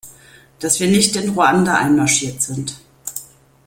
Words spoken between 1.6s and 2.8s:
einmarschiert sind.